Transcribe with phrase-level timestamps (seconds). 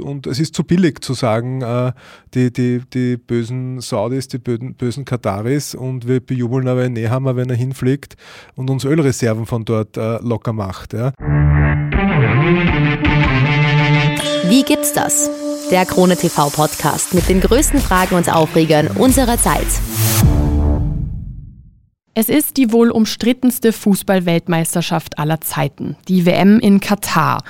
[0.00, 1.92] und, und es ist zu billig zu sagen, äh,
[2.34, 7.36] die, die, die bösen Saudis, die bösen, bösen Kataris und wir bejubeln aber in Nehammer,
[7.36, 8.16] wenn er hinfliegt
[8.54, 10.92] und uns Ölreserven von dort äh, locker macht.
[10.92, 11.12] Ja.
[14.48, 15.30] Wie gibt's das?
[15.70, 19.66] Der Krone TV Podcast mit den größten Fragen und Aufregern unserer Zeit.
[22.20, 27.44] Es ist die wohl umstrittenste Fußball-Weltmeisterschaft aller Zeiten, die WM in Katar.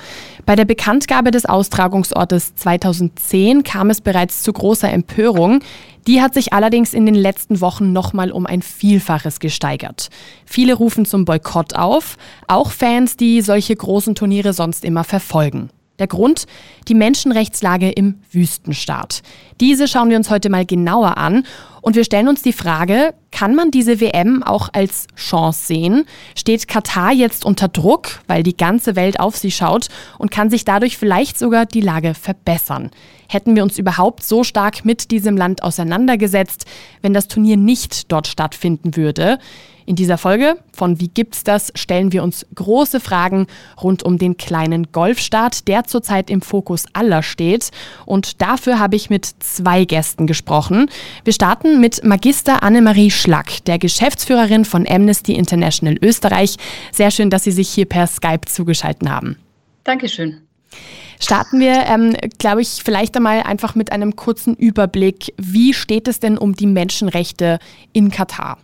[0.49, 5.59] Bei der Bekanntgabe des Austragungsortes 2010 kam es bereits zu großer Empörung.
[6.07, 10.09] Die hat sich allerdings in den letzten Wochen nochmal um ein Vielfaches gesteigert.
[10.47, 12.17] Viele rufen zum Boykott auf,
[12.47, 15.69] auch Fans, die solche großen Turniere sonst immer verfolgen.
[15.99, 16.47] Der Grund?
[16.87, 19.21] Die Menschenrechtslage im Wüstenstaat.
[19.59, 21.43] Diese schauen wir uns heute mal genauer an
[21.81, 26.05] und wir stellen uns die Frage, kann man diese WM auch als Chance sehen?
[26.35, 29.87] Steht Katar jetzt unter Druck, weil die ganze Welt auf sie schaut
[30.17, 32.91] und kann sich dadurch vielleicht sogar die Lage verbessern?
[33.31, 36.65] Hätten wir uns überhaupt so stark mit diesem Land auseinandergesetzt,
[37.03, 39.37] wenn das Turnier nicht dort stattfinden würde?
[39.85, 43.45] In dieser Folge von Wie gibt's das stellen wir uns große Fragen
[43.81, 47.69] rund um den kleinen Golfstaat, der zurzeit im Fokus aller steht.
[48.07, 50.89] Und dafür habe ich mit zwei Gästen gesprochen.
[51.23, 56.57] Wir starten mit Magister Annemarie Schlack, der Geschäftsführerin von Amnesty International Österreich.
[56.91, 59.37] Sehr schön, dass Sie sich hier per Skype zugeschaltet haben.
[59.83, 60.48] Dankeschön.
[61.19, 65.33] Starten wir, ähm, glaube ich, vielleicht einmal einfach mit einem kurzen Überblick.
[65.37, 67.59] Wie steht es denn um die Menschenrechte
[67.91, 68.57] in Katar?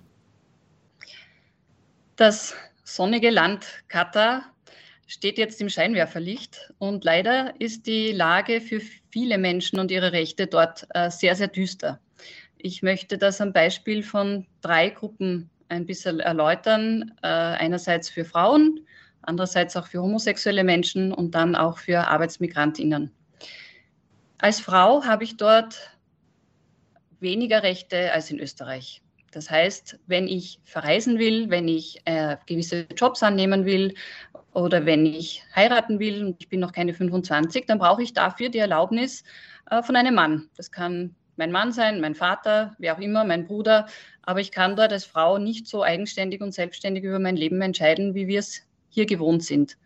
[2.16, 4.44] Das sonnige Land Katar
[5.08, 10.48] steht jetzt im Scheinwerferlicht und leider ist die Lage für viele Menschen und ihre Rechte
[10.48, 12.00] dort äh, sehr, sehr düster.
[12.58, 17.12] Ich möchte das am Beispiel von drei Gruppen ein bisschen erläutern.
[17.22, 18.80] Äh, einerseits für Frauen,
[19.28, 23.12] andererseits auch für homosexuelle Menschen und dann auch für Arbeitsmigrantinnen.
[24.38, 25.92] Als Frau habe ich dort
[27.20, 29.02] weniger Rechte als in Österreich.
[29.31, 33.94] Das heißt, wenn ich verreisen will, wenn ich äh, gewisse Jobs annehmen will
[34.53, 38.50] oder wenn ich heiraten will und ich bin noch keine 25, dann brauche ich dafür
[38.50, 39.25] die Erlaubnis
[39.69, 40.50] äh, von einem Mann.
[40.56, 43.88] Das kann mein Mann sein, mein Vater, wer auch immer, mein Bruder.
[44.22, 48.16] Aber ich kann dort als Frau nicht so eigenständig und selbstständig über mein Leben entscheiden,
[48.16, 48.63] wie wir es
[48.95, 49.78] hier gewohnt sind.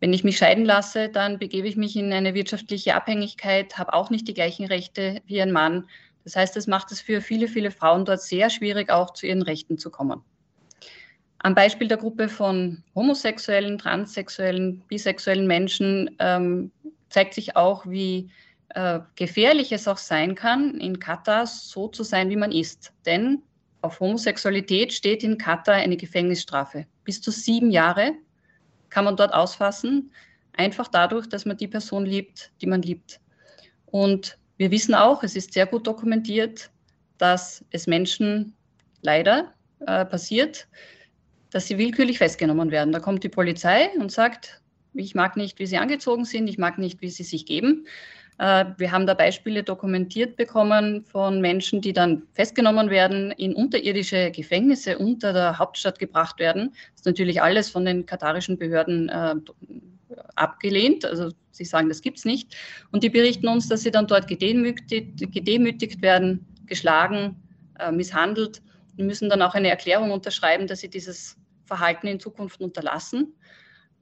[0.00, 4.10] Wenn ich mich scheiden lasse, dann begebe ich mich in eine wirtschaftliche Abhängigkeit, habe auch
[4.10, 5.84] nicht die gleichen Rechte wie ein Mann
[6.24, 9.42] das heißt, es macht es für viele, viele Frauen dort sehr schwierig, auch zu ihren
[9.42, 10.22] Rechten zu kommen.
[11.38, 16.70] Am Beispiel der Gruppe von homosexuellen, transsexuellen, bisexuellen Menschen ähm,
[17.08, 18.30] zeigt sich auch, wie
[18.74, 22.92] äh, gefährlich es auch sein kann, in Katar so zu sein, wie man ist.
[23.06, 23.42] Denn
[23.80, 26.86] auf Homosexualität steht in Katar eine Gefängnisstrafe.
[27.04, 28.12] Bis zu sieben Jahre
[28.90, 30.12] kann man dort ausfassen,
[30.52, 33.20] einfach dadurch, dass man die Person liebt, die man liebt.
[33.86, 36.70] Und wir wissen auch, es ist sehr gut dokumentiert,
[37.18, 38.54] dass es Menschen
[39.02, 39.54] leider
[39.86, 40.68] äh, passiert,
[41.50, 42.92] dass sie willkürlich festgenommen werden.
[42.92, 44.60] Da kommt die Polizei und sagt,
[44.94, 47.86] ich mag nicht, wie sie angezogen sind, ich mag nicht, wie sie sich geben.
[48.40, 54.30] Äh, wir haben da Beispiele dokumentiert bekommen von Menschen, die dann festgenommen werden, in unterirdische
[54.30, 56.70] Gefängnisse unter der Hauptstadt gebracht werden.
[56.92, 59.34] Das ist natürlich alles von den katarischen Behörden äh,
[60.36, 61.04] abgelehnt.
[61.04, 62.56] Also sie sagen, das gibt es nicht.
[62.92, 67.36] Und die berichten uns, dass sie dann dort gedemütigt, gedemütigt werden, geschlagen,
[67.78, 68.62] äh, misshandelt.
[68.96, 71.36] Die müssen dann auch eine Erklärung unterschreiben, dass sie dieses
[71.66, 73.34] Verhalten in Zukunft unterlassen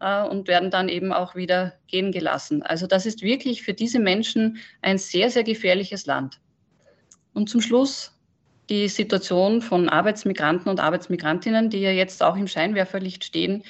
[0.01, 2.63] und werden dann eben auch wieder gehen gelassen.
[2.63, 6.41] Also das ist wirklich für diese Menschen ein sehr, sehr gefährliches Land.
[7.35, 8.13] Und zum Schluss
[8.69, 13.65] die Situation von Arbeitsmigranten und Arbeitsmigrantinnen, die ja jetzt auch im Scheinwerferlicht stehen.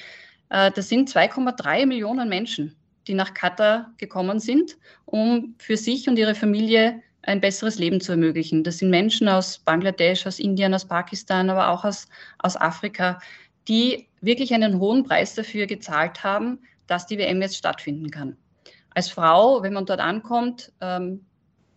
[0.49, 2.75] Äh, das sind 2,3 Millionen Menschen,
[3.07, 8.13] die nach Katar gekommen sind, um für sich und ihre Familie ein besseres Leben zu
[8.13, 8.63] ermöglichen.
[8.63, 12.07] Das sind Menschen aus Bangladesch, aus Indien, aus Pakistan, aber auch aus,
[12.39, 13.19] aus Afrika,
[13.69, 18.35] die wirklich einen hohen Preis dafür gezahlt haben, dass die WM jetzt stattfinden kann.
[18.95, 21.25] Als Frau, wenn man dort ankommt, ähm,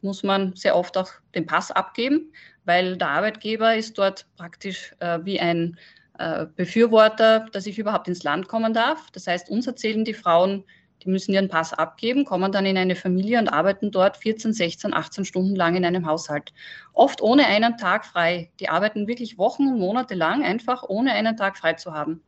[0.01, 2.33] muss man sehr oft auch den Pass abgeben,
[2.65, 5.79] weil der Arbeitgeber ist dort praktisch äh, wie ein
[6.19, 9.11] äh, Befürworter, dass ich überhaupt ins Land kommen darf.
[9.13, 10.65] Das heißt, uns erzählen die Frauen,
[11.03, 14.95] die müssen ihren Pass abgeben, kommen dann in eine Familie und arbeiten dort 14, 16,
[14.95, 16.53] 18 Stunden lang in einem Haushalt.
[16.93, 18.51] Oft ohne einen Tag frei.
[18.61, 22.23] Die arbeiten wirklich Wochen und Monate lang, einfach ohne einen Tag frei zu haben.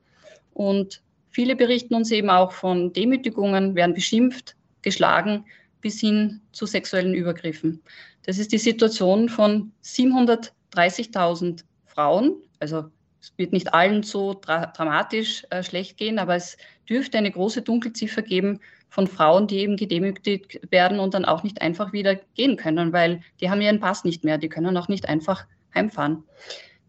[0.52, 5.44] Und viele berichten uns eben auch von Demütigungen, werden beschimpft, geschlagen,
[5.80, 7.82] bis hin zu sexuellen Übergriffen.
[8.24, 12.84] Das ist die Situation von 730.000 Frauen, also
[13.24, 17.62] es wird nicht allen so dra dramatisch äh, schlecht gehen, aber es dürfte eine große
[17.62, 18.60] Dunkelziffer geben
[18.90, 23.22] von Frauen, die eben gedemütigt werden und dann auch nicht einfach wieder gehen können, weil
[23.40, 26.24] die haben ihren Pass nicht mehr, die können auch nicht einfach heimfahren.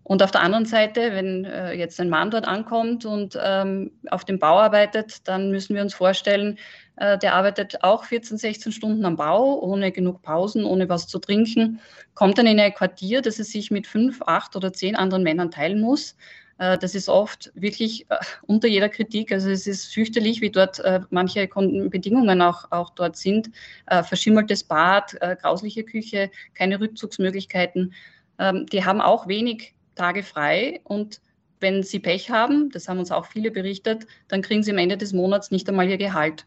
[0.04, 4.26] Und auf der anderen Seite, wenn äh, jetzt ein Mann dort ankommt und ähm, auf
[4.26, 6.60] dem Bau arbeitet, dann müssen wir uns vorstellen,
[6.98, 11.82] der arbeitet auch 14, 16 Stunden am Bau, ohne genug Pausen, ohne was zu trinken,
[12.14, 15.52] kommt dann in ein Quartier, das er sich mit fünf, acht oder zehn anderen Männern
[15.52, 16.16] teilen muss.
[16.58, 19.32] Äh, das ist oft wirklich äh, unter jeder Kritik.
[19.32, 23.50] Also es ist fürchterlich, wie dort äh, manche Bedingungen auch, auch dort sind.
[23.88, 27.94] Verschimmeltes Bad, grausliche Küche, keine Rückzugsmöglichkeiten.
[28.40, 31.22] Ähm, die haben auch wenig Tage frei und
[31.62, 34.98] wenn sie Pech haben, das haben uns auch viele berichtet, dann kriegen sie am Ende
[34.98, 36.46] des Monats nicht einmal ihr Gehalt.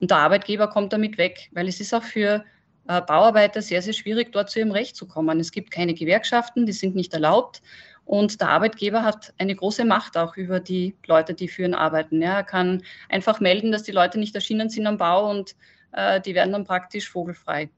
[0.00, 2.44] Und der Arbeitgeber kommt damit weg, weil es ist auch für
[2.86, 5.38] Bauarbeiter sehr, sehr schwierig, dort zu ihrem Recht zu kommen.
[5.38, 7.62] Es gibt keine Gewerkschaften, die sind nicht erlaubt.
[8.04, 12.20] Und der Arbeitgeber hat eine große Macht auch über die Leute, die für ihn arbeiten.
[12.20, 15.54] Ja, er kann einfach melden, dass die Leute nicht erschienen sind am Bau und
[15.92, 17.70] äh, die werden dann praktisch vogelfrei.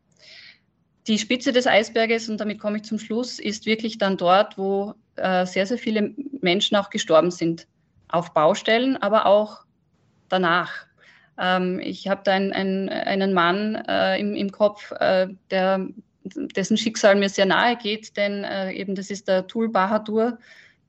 [1.09, 4.95] Die Spitze des Eisberges, und damit komme ich zum Schluss, ist wirklich dann dort, wo
[5.17, 7.67] äh, sehr, sehr viele Menschen auch gestorben sind.
[8.09, 9.65] Auf Baustellen, aber auch
[10.29, 10.87] danach.
[11.43, 15.89] Ähm, ich habe da ein, ein, einen Mann äh, im, im, Kopf, äh, der
[16.25, 20.39] dessen Schicksal mir sehr nahe geht, denn äh, eben das ist der Tul Bahadur.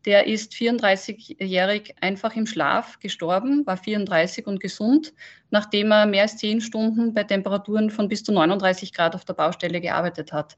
[0.05, 5.13] Der ist 34-jährig einfach im Schlaf gestorben, war 34 und gesund,
[5.49, 9.33] nachdem er mehr als zehn Stunden bei Temperaturen von bis zu 39 Grad auf der
[9.33, 10.57] Baustelle gearbeitet hat.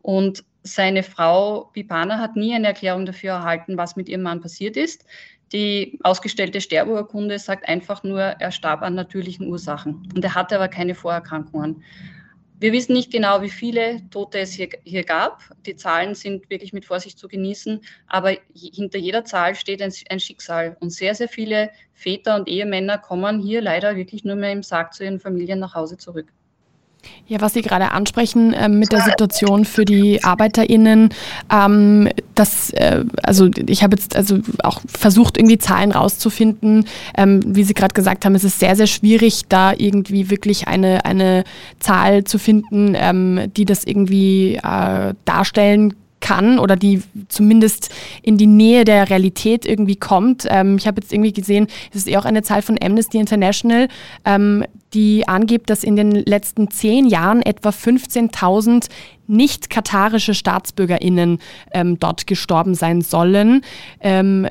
[0.00, 4.76] Und seine Frau Bipana hat nie eine Erklärung dafür erhalten, was mit ihrem Mann passiert
[4.76, 5.04] ist.
[5.54, 10.02] Die ausgestellte Sterbeurkunde sagt einfach nur, er starb an natürlichen Ursachen.
[10.12, 11.84] Und er hatte aber keine Vorerkrankungen.
[12.58, 15.42] Wir wissen nicht genau, wie viele Tote es hier, hier, gab.
[15.64, 20.18] Die Zahlen sind wirklich mit Vorsicht zu genießen, aber hinter jeder Zahl steht ein, ein,
[20.18, 20.76] Schicksal.
[20.80, 24.92] Und sehr, sehr viele Väter und Ehemänner kommen hier leider wirklich nur mehr im Sarg
[24.92, 26.32] zu ihren Familien nach Hause zurück.
[27.26, 31.08] Ja, was Sie gerade ansprechen äh, mit der Situation für die ArbeiterInnen,
[31.50, 36.86] ähm, das, äh, also ich habe jetzt also auch versucht, irgendwie Zahlen rauszufinden.
[37.16, 41.06] Ähm, wie Sie gerade gesagt haben, es ist sehr, sehr schwierig, da irgendwie wirklich eine,
[41.06, 41.44] eine
[41.80, 47.90] Zahl zu finden, ähm, die das irgendwie äh, darstellen kann oder die zumindest
[48.22, 50.46] in die Nähe der Realität irgendwie kommt.
[50.48, 53.88] Ähm, ich habe jetzt irgendwie gesehen, es ist eh auch eine Zahl von Amnesty International,
[54.24, 58.88] ähm, die angibt, dass in den letzten zehn Jahren etwa 15.000
[59.26, 61.40] nicht katarische StaatsbürgerInnen
[61.72, 63.62] ähm, dort gestorben sein sollen.
[64.00, 64.48] Ähm,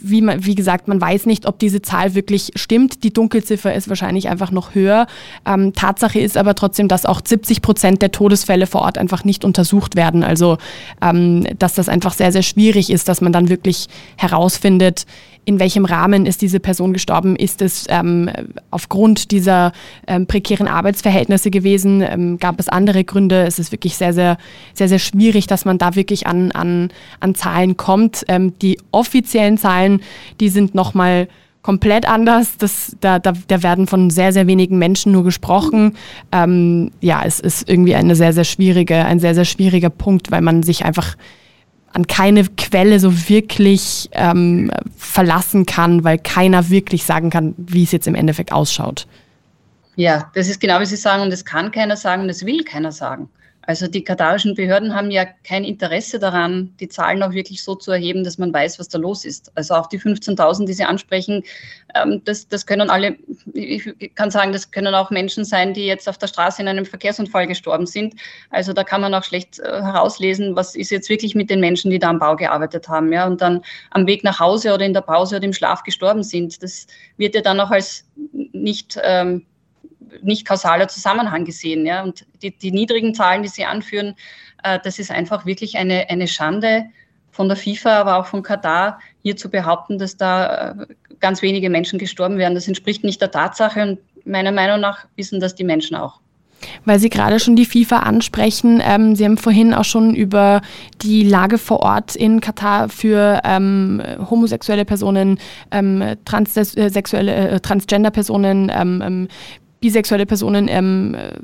[0.00, 3.02] wie, man, wie gesagt, man weiß nicht, ob diese Zahl wirklich stimmt.
[3.04, 5.06] Die Dunkelziffer ist wahrscheinlich einfach noch höher.
[5.46, 9.44] Ähm, Tatsache ist aber trotzdem, dass auch 70 Prozent der Todesfälle vor Ort einfach nicht
[9.44, 10.22] untersucht werden.
[10.22, 10.58] Also,
[11.02, 15.06] ähm, dass das einfach sehr, sehr schwierig ist, dass man dann wirklich herausfindet,
[15.46, 17.36] in welchem Rahmen ist diese Person gestorben?
[17.36, 18.28] Ist es ähm,
[18.70, 19.72] aufgrund dieser
[20.08, 22.02] ähm, prekären Arbeitsverhältnisse gewesen?
[22.02, 23.44] Ähm, gab es andere Gründe?
[23.44, 24.38] Es ist wirklich sehr, sehr,
[24.74, 26.90] sehr, sehr schwierig, dass man da wirklich an, an,
[27.20, 28.24] an Zahlen kommt.
[28.26, 30.02] Ähm, die offiziellen Zahlen,
[30.40, 31.28] die sind nochmal
[31.62, 32.58] komplett anders.
[32.58, 35.96] Das, da, da, da werden von sehr, sehr wenigen Menschen nur gesprochen.
[36.32, 40.42] Ähm, ja, es ist irgendwie eine sehr, sehr schwierige, ein sehr, sehr schwieriger Punkt, weil
[40.42, 41.16] man sich einfach
[41.96, 47.90] an keine Quelle so wirklich ähm, verlassen kann, weil keiner wirklich sagen kann, wie es
[47.90, 49.06] jetzt im Endeffekt ausschaut.
[49.96, 52.92] Ja, das ist genau wie Sie sagen, und das kann keiner sagen das will keiner
[52.92, 53.30] sagen.
[53.66, 57.90] Also die katarischen Behörden haben ja kein Interesse daran, die Zahlen auch wirklich so zu
[57.90, 59.50] erheben, dass man weiß, was da los ist.
[59.56, 61.42] Also auch die 15.000, die Sie ansprechen,
[61.94, 63.16] ähm, das, das können alle,
[63.52, 66.86] ich kann sagen, das können auch Menschen sein, die jetzt auf der Straße in einem
[66.86, 68.14] Verkehrsunfall gestorben sind.
[68.50, 71.90] Also da kann man auch schlecht äh, herauslesen, was ist jetzt wirklich mit den Menschen,
[71.90, 74.94] die da am Bau gearbeitet haben, ja, und dann am Weg nach Hause oder in
[74.94, 76.62] der Pause oder im Schlaf gestorben sind.
[76.62, 78.04] Das wird ja dann auch als
[78.52, 79.44] nicht ähm,
[80.22, 81.86] nicht kausaler Zusammenhang gesehen.
[81.86, 82.02] Ja?
[82.02, 84.14] Und die, die niedrigen Zahlen, die Sie anführen,
[84.62, 86.86] äh, das ist einfach wirklich eine, eine Schande
[87.30, 90.86] von der FIFA, aber auch von Katar, hier zu behaupten, dass da äh,
[91.20, 92.54] ganz wenige Menschen gestorben wären.
[92.54, 96.20] Das entspricht nicht der Tatsache und meiner Meinung nach wissen das die Menschen auch.
[96.84, 100.62] Weil Sie gerade schon die FIFA ansprechen, ähm, Sie haben vorhin auch schon über
[101.02, 105.38] die Lage vor Ort in Katar für ähm, homosexuelle Personen,
[105.70, 109.28] ähm, transsexuelle, äh, Transgender-Personen, ähm, ähm,
[109.80, 111.38] bisexuelle Personen ähm, äh,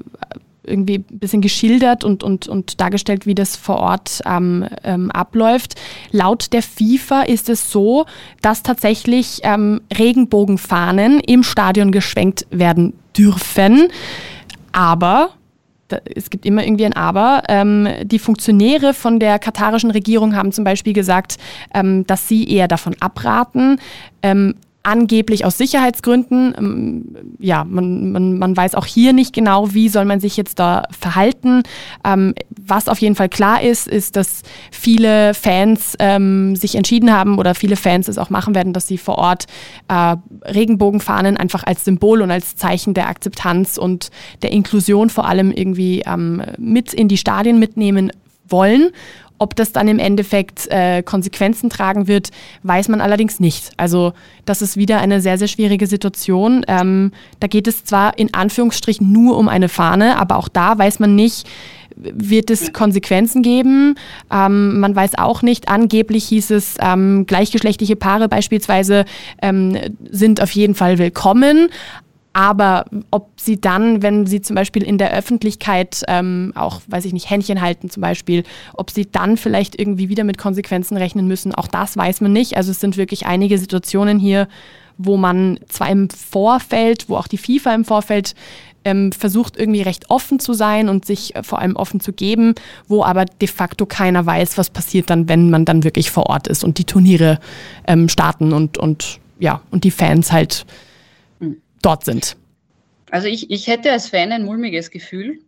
[0.64, 5.74] irgendwie ein bisschen geschildert und, und, und dargestellt, wie das vor Ort ähm, ähm, abläuft.
[6.12, 8.06] Laut der FIFA ist es so,
[8.42, 13.88] dass tatsächlich ähm, Regenbogenfahnen im Stadion geschwenkt werden dürfen.
[14.72, 15.30] Aber
[16.14, 17.42] es gibt immer irgendwie ein Aber.
[17.48, 21.36] Ähm, die Funktionäre von der katarischen Regierung haben zum Beispiel gesagt,
[21.74, 23.78] ähm, dass sie eher davon abraten.
[24.22, 26.54] Ähm, angeblich aus Sicherheitsgründen.
[26.58, 30.58] Ähm, ja, man, man, man weiß auch hier nicht genau, wie soll man sich jetzt
[30.58, 31.62] da verhalten.
[32.04, 37.38] Ähm, was auf jeden Fall klar ist, ist, dass viele Fans ähm, sich entschieden haben
[37.38, 39.46] oder viele Fans es auch machen werden, dass sie vor Ort
[39.88, 44.10] äh, Regenbogenfahnen einfach als Symbol und als Zeichen der Akzeptanz und
[44.42, 48.10] der Inklusion vor allem irgendwie ähm, mit in die Stadien mitnehmen
[48.48, 48.90] wollen.
[49.38, 52.30] Ob das dann im Endeffekt äh, Konsequenzen tragen wird,
[52.62, 53.70] weiß man allerdings nicht.
[53.76, 54.12] Also
[54.44, 56.64] das ist wieder eine sehr, sehr schwierige Situation.
[56.68, 61.00] Ähm, da geht es zwar in Anführungsstrichen nur um eine Fahne, aber auch da weiß
[61.00, 61.48] man nicht,
[61.96, 63.96] wird es Konsequenzen geben.
[64.30, 69.04] Ähm, man weiß auch nicht, angeblich hieß es, ähm, gleichgeschlechtliche Paare beispielsweise
[69.40, 69.76] ähm,
[70.10, 71.68] sind auf jeden Fall willkommen.
[72.32, 77.12] Aber ob sie dann, wenn sie zum Beispiel in der Öffentlichkeit ähm, auch, weiß ich
[77.12, 81.54] nicht, Händchen halten zum Beispiel, ob sie dann vielleicht irgendwie wieder mit Konsequenzen rechnen müssen,
[81.54, 82.56] auch das weiß man nicht.
[82.56, 84.48] Also es sind wirklich einige Situationen hier,
[84.96, 88.34] wo man zwar im Vorfeld, wo auch die FIFA im Vorfeld
[88.84, 92.54] ähm, versucht irgendwie recht offen zu sein und sich äh, vor allem offen zu geben,
[92.88, 96.48] wo aber de facto keiner weiß, was passiert dann, wenn man dann wirklich vor Ort
[96.48, 97.38] ist und die Turniere
[97.86, 100.66] ähm, starten und, und ja, und die Fans halt
[101.82, 102.36] dort sind?
[103.10, 105.40] Also ich, ich hätte als Fan ein mulmiges Gefühl.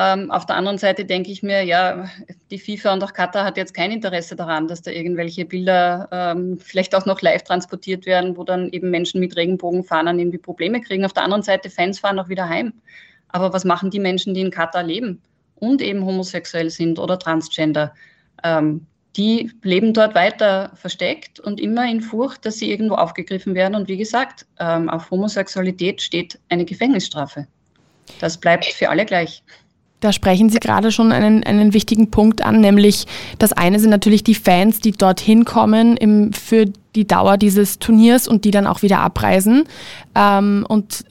[0.00, 2.08] Ähm, auf der anderen Seite denke ich mir, ja,
[2.52, 6.58] die FIFA und auch Katar hat jetzt kein Interesse daran, dass da irgendwelche Bilder ähm,
[6.58, 11.04] vielleicht auch noch live transportiert werden, wo dann eben Menschen mit Regenbogenfahnen irgendwie Probleme kriegen.
[11.04, 12.72] Auf der anderen Seite, Fans fahren auch wieder heim.
[13.28, 15.20] Aber was machen die Menschen, die in Katar leben
[15.56, 17.92] und eben homosexuell sind oder transgender?
[18.44, 18.86] Ähm,
[19.18, 23.74] die leben dort weiter versteckt und immer in Furcht, dass sie irgendwo aufgegriffen werden.
[23.74, 27.48] Und wie gesagt, ähm, auf Homosexualität steht eine Gefängnisstrafe.
[28.20, 29.42] Das bleibt für alle gleich.
[30.00, 33.06] Da sprechen Sie gerade schon einen, einen wichtigen Punkt an, nämlich
[33.40, 38.28] das eine sind natürlich die Fans, die dorthin kommen im, für die Dauer dieses Turniers
[38.28, 39.64] und die dann auch wieder abreisen.
[40.14, 41.04] Ähm, und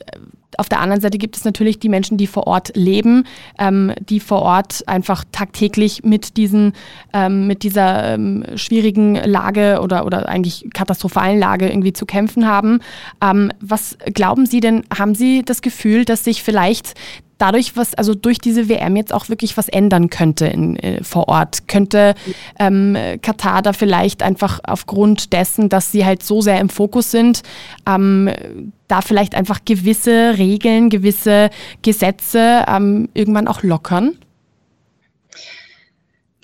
[0.58, 3.24] auf der anderen Seite gibt es natürlich die Menschen, die vor Ort leben,
[3.60, 6.74] ähm, die vor Ort einfach tagtäglich mit diesen,
[7.14, 12.80] ähm, mit dieser ähm, schwierigen Lage oder, oder eigentlich katastrophalen Lage irgendwie zu kämpfen haben.
[13.22, 16.94] Ähm, was glauben Sie denn, haben Sie das Gefühl, dass sich vielleicht
[17.38, 21.28] dadurch was, also durch diese WM jetzt auch wirklich was ändern könnte in, äh, vor
[21.28, 21.68] Ort?
[21.68, 22.16] Könnte
[22.60, 27.44] ähm, Katar da vielleicht einfach aufgrund dessen, dass sie halt so sehr im Fokus sind,
[27.88, 28.30] ähm,
[28.88, 31.50] da vielleicht einfach gewisse Regeln, gewisse
[31.82, 34.14] Gesetze ähm, irgendwann auch lockern?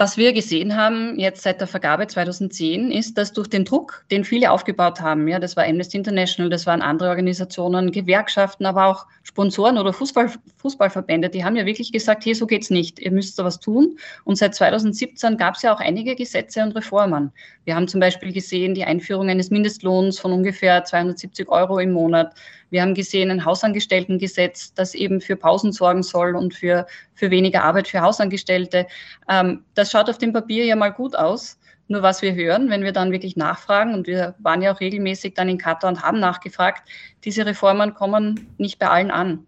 [0.04, 4.26] Was wir gesehen haben jetzt seit der Vergabe 2010 ist, dass durch den Druck, den
[4.26, 9.06] viele aufgebaut haben, ja, das war Amnesty International, das waren andere Organisationen, Gewerkschaften, aber auch
[9.24, 13.40] Sponsoren oder Fußball, Fußballverbände, die haben ja wirklich gesagt, hey, so geht's nicht, ihr müsst
[13.40, 13.98] da was tun.
[14.26, 17.32] Und seit 2017 gab es ja auch einige Gesetze und Reformen.
[17.64, 22.36] Wir haben zum Beispiel gesehen die Einführung eines Mindestlohns von ungefähr 270 Euro im Monat.
[22.74, 27.64] Wir haben gesehen ein Hausangestelltengesetz, das eben für Pausen sorgen soll und für, für weniger
[27.64, 28.88] Arbeit für Hausangestellte.
[29.30, 31.60] Ähm, das schaut auf dem Papier ja mal gut aus.
[31.88, 35.36] Nur was wir hören, wenn wir dann wirklich nachfragen, und wir waren ja auch regelmäßig
[35.36, 36.90] dann in Katar und haben nachgefragt,
[37.24, 39.46] diese Reformen kommen nicht bei allen an.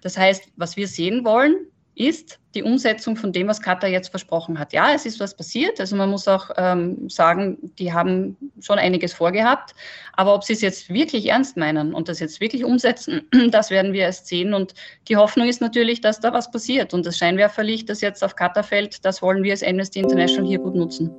[0.00, 1.56] Das heißt, was wir sehen wollen,
[1.96, 4.74] ist die Umsetzung von dem, was Katar jetzt versprochen hat.
[4.74, 5.80] Ja, es ist was passiert.
[5.80, 9.74] Also man muss auch ähm, sagen, die haben schon einiges vorgehabt.
[10.12, 13.94] Aber ob sie es jetzt wirklich ernst meinen und das jetzt wirklich umsetzen, das werden
[13.94, 14.52] wir erst sehen.
[14.52, 14.74] Und
[15.08, 16.92] die Hoffnung ist natürlich, dass da was passiert.
[16.92, 20.58] Und das Scheinwerferlicht, das jetzt auf Katar fällt, das wollen wir als Amnesty International hier
[20.58, 21.10] gut nutzen.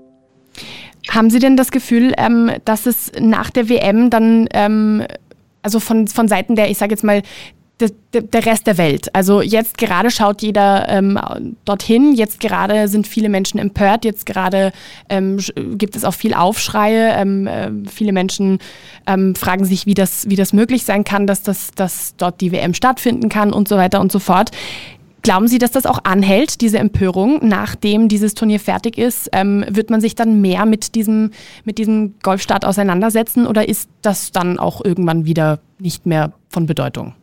[1.10, 5.04] Haben Sie denn das Gefühl, ähm, dass es nach der WM dann ähm,
[5.68, 7.22] also von, von Seiten der, ich sage jetzt mal,
[7.80, 9.14] der, der Rest der Welt.
[9.14, 11.20] Also jetzt gerade schaut jeder ähm,
[11.66, 14.72] dorthin, jetzt gerade sind viele Menschen empört, jetzt gerade
[15.10, 15.38] ähm,
[15.78, 17.14] gibt es auch viel Aufschreie.
[17.16, 18.60] Ähm, äh, viele Menschen
[19.06, 22.52] ähm, fragen sich, wie das, wie das möglich sein kann, dass, das, dass dort die
[22.52, 24.52] WM stattfinden kann und so weiter und so fort.
[25.24, 29.30] Glauben Sie, dass das auch anhält, diese Empörung, nachdem dieses Turnier fertig ist?
[29.34, 31.32] Ähm, wird man sich dann mehr mit diesem,
[31.66, 37.14] mit diesem Golfstaat auseinandersetzen oder ist das dann auch irgendwann wieder nicht mehr von Bedeutung?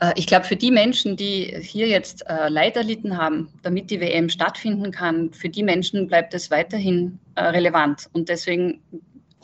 [0.00, 4.00] Äh, ich glaube, für die Menschen, die hier jetzt äh, Leid erlitten haben, damit die
[4.00, 8.08] WM stattfinden kann, für die Menschen bleibt es weiterhin äh, relevant.
[8.12, 8.80] Und deswegen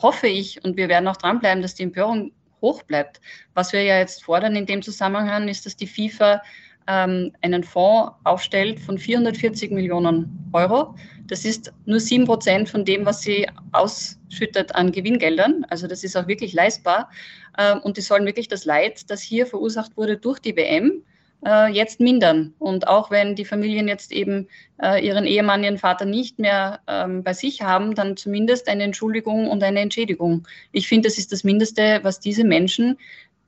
[0.01, 2.31] hoffe ich, und wir werden auch dranbleiben, dass die Empörung
[2.61, 3.21] hoch bleibt.
[3.53, 6.41] Was wir ja jetzt fordern in dem Zusammenhang ist, dass die FIFA
[6.87, 10.95] ähm, einen Fonds aufstellt von 440 Millionen Euro.
[11.27, 15.65] Das ist nur sieben Prozent von dem, was sie ausschüttet an Gewinngeldern.
[15.69, 17.09] Also das ist auch wirklich leistbar.
[17.57, 21.03] Ähm, und die sollen wirklich das Leid, das hier verursacht wurde durch die WM,
[21.45, 22.53] äh, jetzt mindern.
[22.59, 24.47] Und auch wenn die Familien jetzt eben
[24.81, 29.49] äh, ihren Ehemann, ihren Vater nicht mehr ähm, bei sich haben, dann zumindest eine Entschuldigung
[29.49, 30.47] und eine Entschädigung.
[30.71, 32.97] Ich finde, das ist das Mindeste, was diese Menschen,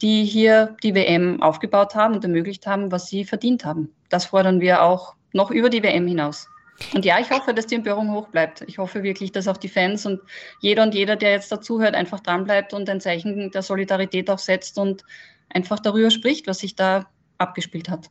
[0.02, 3.92] die hier die WM aufgebaut haben und ermöglicht haben, was sie verdient haben.
[4.10, 6.48] Das fordern wir auch noch über die WM hinaus.
[6.94, 8.62] Und ja, ich hoffe, dass die Empörung hoch bleibt.
[8.68, 10.22] Ich hoffe wirklich, dass auch die Fans und
[10.60, 14.78] jeder und jeder, der jetzt dazuhört, einfach dranbleibt und ein Zeichen der Solidarität auch setzt
[14.78, 15.04] und
[15.50, 17.08] einfach darüber spricht, was sich da
[17.38, 18.10] abgespielt hat.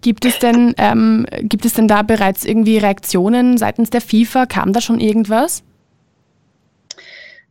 [0.00, 4.46] Gibt es denn, ähm, gibt es denn da bereits irgendwie Reaktionen seitens der FIFA?
[4.46, 5.62] Kam da schon irgendwas?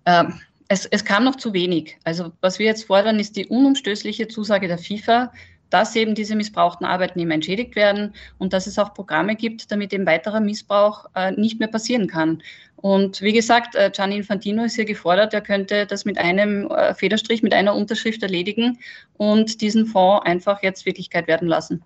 [0.05, 1.97] Ähm, es, es kam noch zu wenig.
[2.03, 5.31] Also was wir jetzt fordern, ist die unumstößliche Zusage der FIFA,
[5.69, 10.05] dass eben diese missbrauchten Arbeitnehmer entschädigt werden und dass es auch Programme gibt, damit eben
[10.05, 12.41] weiterer Missbrauch äh, nicht mehr passieren kann.
[12.77, 16.93] Und wie gesagt, äh, Gianni Infantino ist hier gefordert, er könnte das mit einem äh,
[16.93, 18.77] Federstrich, mit einer Unterschrift erledigen
[19.17, 21.83] und diesen Fonds einfach jetzt Wirklichkeit werden lassen.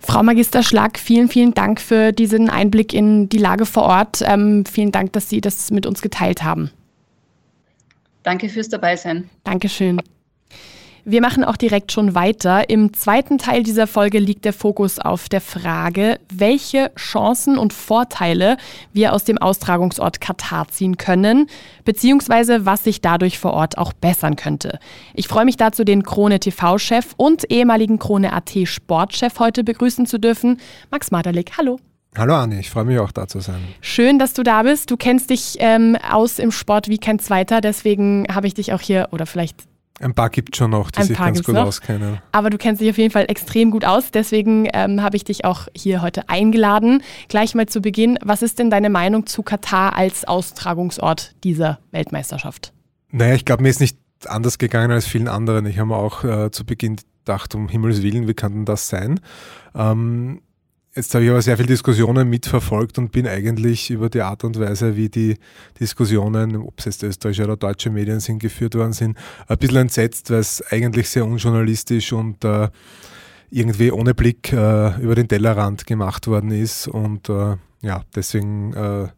[0.00, 4.22] Frau Magister Schlag, vielen, vielen Dank für diesen Einblick in die Lage vor Ort.
[4.24, 6.70] Ähm, vielen Dank, dass Sie das mit uns geteilt haben.
[8.22, 9.28] Danke fürs Dabeisein.
[9.44, 10.00] Dankeschön.
[11.10, 12.68] Wir machen auch direkt schon weiter.
[12.68, 18.58] Im zweiten Teil dieser Folge liegt der Fokus auf der Frage, welche Chancen und Vorteile
[18.92, 21.46] wir aus dem Austragungsort Katar ziehen können,
[21.86, 24.80] beziehungsweise was sich dadurch vor Ort auch bessern könnte.
[25.14, 30.18] Ich freue mich dazu, den Krone TV-Chef und ehemaligen Krone AT Sportchef heute begrüßen zu
[30.18, 30.60] dürfen,
[30.90, 31.52] Max Maderlik.
[31.56, 31.80] Hallo.
[32.18, 33.64] Hallo Anni, ich freue mich auch da zu sein.
[33.80, 34.90] Schön, dass du da bist.
[34.90, 38.82] Du kennst dich ähm, aus im Sport wie kein zweiter, deswegen habe ich dich auch
[38.82, 39.56] hier oder vielleicht
[40.00, 41.66] ein paar gibt es schon noch, die Ein sich ganz gut noch.
[41.66, 42.18] auskennen.
[42.32, 44.10] Aber du kennst dich auf jeden Fall extrem gut aus.
[44.10, 47.02] Deswegen ähm, habe ich dich auch hier heute eingeladen.
[47.28, 52.72] Gleich mal zu Beginn, was ist denn deine Meinung zu Katar als Austragungsort dieser Weltmeisterschaft?
[53.10, 55.66] Naja, ich glaube, mir ist nicht anders gegangen als vielen anderen.
[55.66, 58.88] Ich habe mir auch äh, zu Beginn gedacht, um Himmels Willen, wie kann denn das
[58.88, 59.20] sein?
[59.74, 60.40] Ähm,
[60.94, 64.58] Jetzt habe ich aber sehr viele Diskussionen mitverfolgt und bin eigentlich über die Art und
[64.58, 65.36] Weise, wie die
[65.78, 69.16] Diskussionen, ob es jetzt österreichische oder deutsche Medien sind, geführt worden sind,
[69.46, 72.68] ein bisschen entsetzt, weil es eigentlich sehr unjournalistisch und äh,
[73.50, 76.88] irgendwie ohne Blick äh, über den Tellerrand gemacht worden ist.
[76.88, 79.08] Und äh, ja, deswegen äh,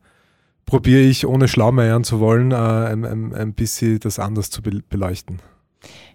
[0.67, 4.83] probiere ich, ohne Schlaumeiern zu wollen, äh, ein, ein, ein bisschen das anders zu be
[4.89, 5.41] beleuchten.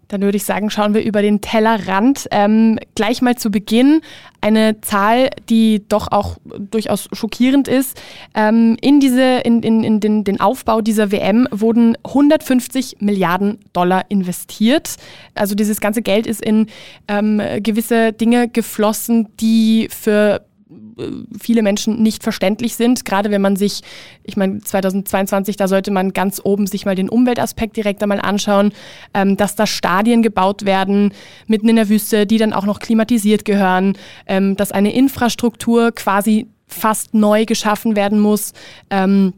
[0.07, 2.27] Dann würde ich sagen, schauen wir über den Tellerrand.
[2.31, 4.01] Ähm, gleich mal zu Beginn
[4.41, 7.99] eine Zahl, die doch auch durchaus schockierend ist.
[8.35, 14.05] Ähm, in, diese, in, in, in den, den Aufbau dieser WM wurden 150 Milliarden Dollar
[14.09, 14.95] investiert.
[15.33, 16.67] Also dieses ganze Geld ist in
[17.07, 20.45] ähm, gewisse Dinge geflossen, die für
[21.39, 23.81] viele Menschen nicht verständlich sind, gerade wenn man sich,
[24.23, 28.73] ich meine, 2022, da sollte man ganz oben sich mal den Umweltaspekt direkt einmal anschauen,
[29.13, 31.13] ähm, dass da Stadien gebaut werden
[31.45, 36.47] mitten in der Wüste, die dann auch noch klimatisiert gehören, ähm, dass eine Infrastruktur quasi
[36.67, 38.53] fast neu geschaffen werden muss.
[38.89, 39.33] Ähm,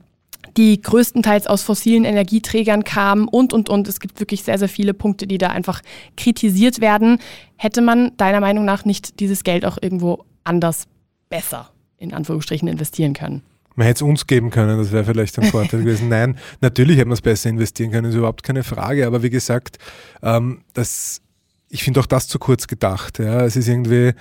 [0.55, 3.87] die größtenteils aus fossilen Energieträgern kamen und, und, und.
[3.87, 5.81] Es gibt wirklich sehr, sehr viele Punkte, die da einfach
[6.15, 7.19] kritisiert werden.
[7.57, 10.87] Hätte man deiner Meinung nach nicht dieses Geld auch irgendwo anders
[11.29, 13.41] besser in Anführungsstrichen investieren können.
[13.75, 16.09] Man hätte es uns geben können, das wäre vielleicht ein Vorteil gewesen.
[16.09, 19.05] Nein, natürlich hätte man es besser investieren können, ist überhaupt keine Frage.
[19.05, 19.77] Aber wie gesagt,
[20.23, 21.21] ähm, das,
[21.69, 23.19] ich finde auch das zu kurz gedacht.
[23.19, 23.45] Ja.
[23.45, 24.13] Es ist irgendwie,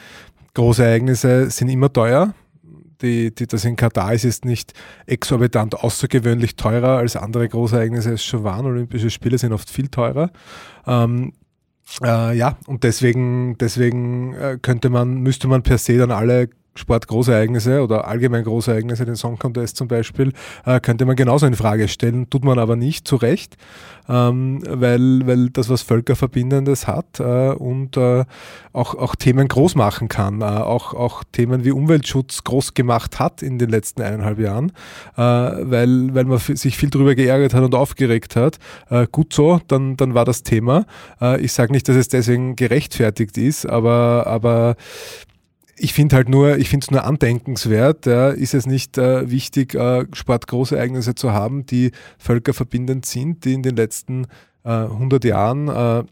[0.52, 2.34] große Ereignisse sind immer teuer.
[3.02, 4.72] Die, die, das in Katar ist jetzt nicht
[5.06, 8.66] exorbitant außergewöhnlich teurer als andere Großereignisse es schon waren.
[8.66, 10.30] Olympische Spiele sind oft viel teurer.
[10.86, 11.32] Ähm,
[12.02, 17.82] äh, ja, und deswegen, deswegen äh, könnte man, müsste man per se dann alle Sportgroßereignisse
[17.82, 20.32] oder allgemein Großereignisse, den Song Contest zum Beispiel,
[20.64, 23.56] äh, könnte man genauso in Frage stellen, tut man aber nicht, zu Recht,
[24.08, 28.24] ähm, weil, weil das was Völkerverbindendes hat äh, und äh,
[28.72, 33.42] auch, auch Themen groß machen kann, äh, auch, auch Themen wie Umweltschutz groß gemacht hat
[33.42, 34.70] in den letzten eineinhalb Jahren,
[35.16, 38.58] äh, weil, weil man sich viel darüber geärgert hat und aufgeregt hat.
[38.90, 40.86] Äh, gut so, dann, dann war das Thema.
[41.40, 44.76] ich sage nicht, dass es deswegen gerechtfertigt ist, aber, aber
[45.78, 49.74] ich finde halt nur, ich finde es nur andenkenswert, ja, ist es nicht äh, wichtig,
[49.74, 54.26] äh, Sportgroßereignisse zu haben, die völkerverbindend sind, die in den letzten
[54.64, 56.04] äh, 100 Jahren äh,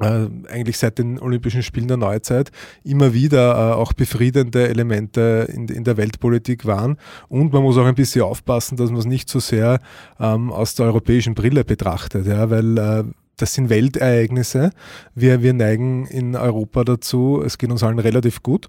[0.00, 2.50] äh, eigentlich seit den Olympischen Spielen der Neuzeit
[2.84, 6.96] immer wieder äh, auch befriedende Elemente in, in, der Weltpolitik waren.
[7.28, 9.80] Und man muss auch ein bisschen aufpassen, dass man es nicht so sehr
[10.20, 14.70] ähm, aus der europäischen Brille betrachtet, ja, weil das sind Weltereignisse.
[15.14, 18.66] Wir, wir neigen in Europa dazu, es geht uns allen relativ gut.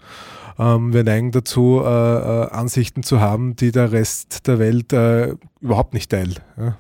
[0.60, 5.36] Ähm, wir neigen dazu, äh, äh, Ansichten zu haben, die der Rest der Welt äh,
[5.62, 6.42] überhaupt nicht teilt.
[6.58, 6.78] Ja.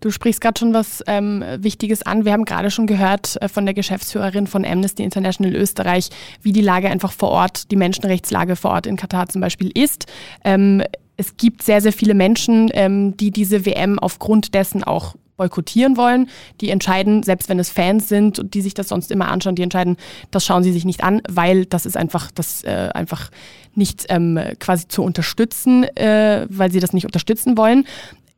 [0.00, 2.24] Du sprichst gerade schon was ähm, Wichtiges an.
[2.24, 6.60] Wir haben gerade schon gehört äh, von der Geschäftsführerin von Amnesty International Österreich, wie die
[6.60, 10.06] Lage einfach vor Ort, die Menschenrechtslage vor Ort in Katar zum Beispiel ist.
[10.44, 10.82] Ähm,
[11.16, 16.28] es gibt sehr, sehr viele Menschen, ähm, die diese WM aufgrund dessen auch boykottieren wollen.
[16.60, 19.62] Die entscheiden, selbst wenn es Fans sind und die sich das sonst immer anschauen, die
[19.62, 19.96] entscheiden,
[20.30, 23.30] das schauen sie sich nicht an, weil das ist einfach, das äh, einfach
[23.74, 27.84] nicht ähm, quasi zu unterstützen, äh, weil sie das nicht unterstützen wollen.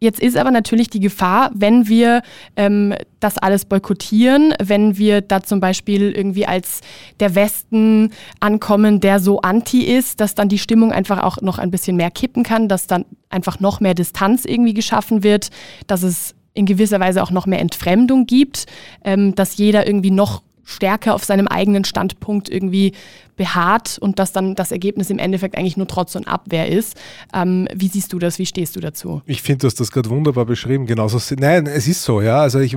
[0.04, 2.20] Jetzt ist aber natürlich die Gefahr, wenn wir
[2.56, 6.82] ähm, das alles boykottieren, wenn wir da zum Beispiel irgendwie als
[7.20, 11.70] der Westen ankommen, der so anti ist, dass dann die Stimmung einfach auch noch ein
[11.70, 15.48] bisschen mehr kippen kann, dass dann einfach noch mehr Distanz irgendwie geschaffen wird,
[15.86, 18.66] dass es in gewisser Weise auch noch mehr Entfremdung gibt,
[19.04, 22.92] ähm, dass jeder irgendwie noch stärker auf seinem eigenen Standpunkt irgendwie
[23.36, 26.96] beharrt und dass dann das Ergebnis im Endeffekt eigentlich nur Trotz und Abwehr ist.
[27.34, 28.38] Ähm, wie siehst du das?
[28.38, 29.22] Wie stehst du dazu?
[29.26, 30.86] Ich finde, du hast das gerade wunderbar beschrieben.
[30.86, 32.40] Genauso, nein, es ist so, ja.
[32.40, 32.76] Also ich,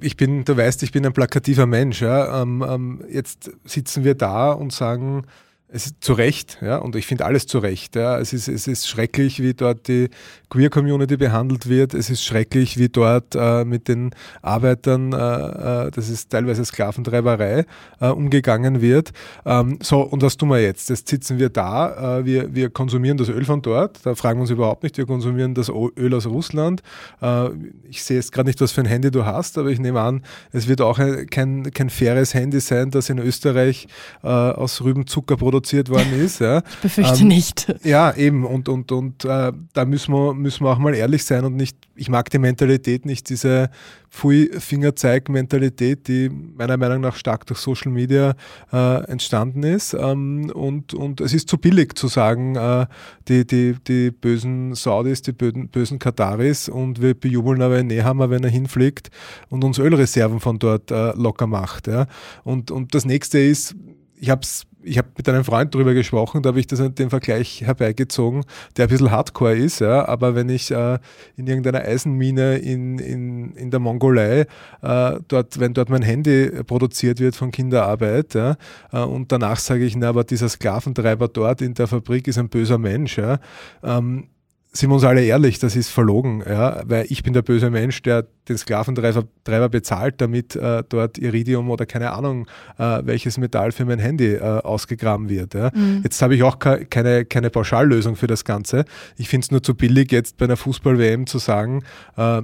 [0.00, 2.02] ich bin, du weißt, ich bin ein plakativer Mensch.
[2.02, 2.42] Ja.
[2.42, 5.24] Ähm, ähm, jetzt sitzen wir da und sagen,
[5.68, 7.96] es ist zu Recht, ja, und ich finde alles zu Recht.
[7.96, 8.20] Ja.
[8.20, 10.10] Es, ist, es ist schrecklich, wie dort die
[10.48, 11.92] Queer-Community behandelt wird.
[11.92, 14.10] Es ist schrecklich, wie dort äh, mit den
[14.42, 17.64] Arbeitern, äh, äh, das ist teilweise Sklaventreiberei,
[18.00, 19.10] äh, umgegangen wird.
[19.44, 20.88] Ähm, so, und was tun wir jetzt?
[20.88, 24.42] Jetzt sitzen wir da, äh, wir, wir konsumieren das Öl von dort, da fragen wir
[24.42, 26.82] uns überhaupt nicht, wir konsumieren das Öl aus Russland.
[27.20, 27.48] Äh,
[27.90, 30.22] ich sehe jetzt gerade nicht, was für ein Handy du hast, aber ich nehme an,
[30.52, 33.88] es wird auch ein, kein, kein faires Handy sein, das in Österreich
[34.22, 35.55] aus Rübenzucker produziert
[35.90, 36.40] worden ist.
[36.40, 36.58] Ja.
[36.58, 37.74] Ich befürchte ähm, nicht.
[37.82, 39.52] Ja, eben, und, und, und da
[39.84, 43.28] müssen wir müssen wir auch mal ehrlich sein und nicht, ich mag die Mentalität nicht,
[43.28, 43.70] diese
[44.10, 48.34] Pfui-Fingerzeig-Mentalität, die meiner Meinung nach stark durch Social Media
[48.72, 49.94] äh, entstanden ist.
[49.94, 52.86] Ähm, und, und es ist zu billig zu sagen, äh,
[53.28, 58.30] die, die, die bösen Saudis, die bösen, bösen Kataris und wir bejubeln aber in Nehammer,
[58.30, 59.10] wenn er hinfliegt
[59.48, 61.86] und uns Ölreserven von dort äh, locker macht.
[61.86, 62.06] Ja.
[62.44, 63.74] Und, und das nächste ist,
[64.18, 67.10] ich habe es ich habe mit einem Freund darüber gesprochen, da habe ich das, den
[67.10, 68.44] Vergleich herbeigezogen,
[68.76, 70.98] der ein bisschen hardcore ist, ja, aber wenn ich äh,
[71.36, 74.46] in irgendeiner Eisenmine in, in, in der Mongolei,
[74.82, 78.56] äh, dort, wenn dort mein Handy produziert wird von Kinderarbeit, ja,
[78.92, 82.48] äh, und danach sage ich, na, aber dieser Sklaventreiber dort in der Fabrik ist ein
[82.48, 83.38] böser Mensch, ja,
[83.82, 84.28] ähm,
[84.76, 88.02] sind wir uns alle ehrlich, das ist verlogen, ja, weil ich bin der böse Mensch,
[88.02, 92.46] der den Sklaventreiber bezahlt, damit äh, dort Iridium oder keine Ahnung,
[92.78, 95.54] äh, welches Metall für mein Handy äh, ausgegraben wird.
[95.54, 95.70] Ja.
[95.74, 96.02] Mhm.
[96.04, 98.84] Jetzt habe ich auch keine, keine Pauschallösung für das Ganze.
[99.16, 101.82] Ich finde es nur zu billig, jetzt bei einer Fußball-WM zu sagen,
[102.16, 102.42] äh,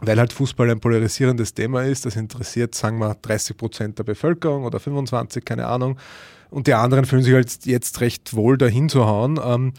[0.00, 4.64] weil halt Fußball ein polarisierendes Thema ist, das interessiert, sagen wir, 30 Prozent der Bevölkerung
[4.64, 5.98] oder 25, keine Ahnung.
[6.50, 9.38] Und die anderen fühlen sich halt jetzt recht wohl dahin zu hauen.
[9.44, 9.72] Ähm,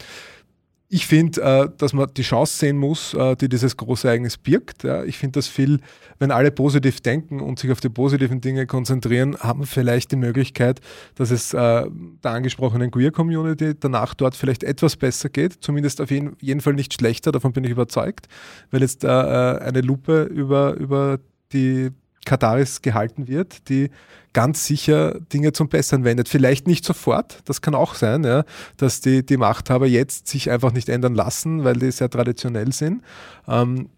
[0.92, 4.84] ich finde, äh, dass man die Chance sehen muss, äh, die dieses große Ereignis birgt.
[5.06, 5.78] Ich finde das viel,
[6.18, 10.16] wenn alle positiv denken und sich auf die positiven Dinge konzentrieren, haben wir vielleicht die
[10.16, 10.80] Möglichkeit,
[11.14, 11.86] dass es äh,
[12.24, 15.58] der angesprochenen Queer-Community danach dort vielleicht etwas besser geht.
[15.60, 18.26] Zumindest auf jeden, jeden Fall nicht schlechter, davon bin ich überzeugt,
[18.72, 21.20] weil jetzt eine Lupe über, über
[21.52, 21.90] die
[22.24, 23.90] Kataris gehalten wird, die
[24.32, 26.28] ganz sicher Dinge zum Besseren wendet.
[26.28, 28.44] Vielleicht nicht sofort, das kann auch sein, ja,
[28.76, 33.02] dass die, die Machthaber jetzt sich einfach nicht ändern lassen, weil die sehr traditionell sind.
[33.48, 33.88] Ähm,